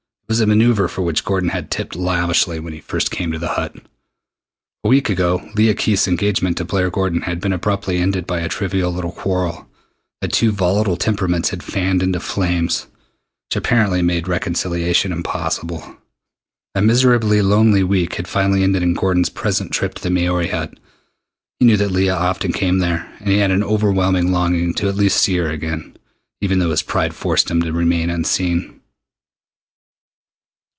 [0.31, 3.37] It was a maneuver for which Gordon had tipped lavishly when he first came to
[3.37, 3.75] the Hut.
[4.85, 8.47] A week ago Leah Keith's engagement to Blair Gordon had been abruptly ended by a
[8.47, 9.67] trivial little quarrel
[10.21, 12.87] that two volatile temperaments had fanned into flames
[13.49, 15.97] which apparently made reconciliation impossible.
[16.75, 20.73] A miserably lonely week had finally ended in Gordon's present trip to the Maori Hut.
[21.59, 24.95] He knew that Leah often came there, and he had an overwhelming longing to at
[24.95, 25.97] least see her again,
[26.39, 28.77] even though his pride forced him to remain unseen.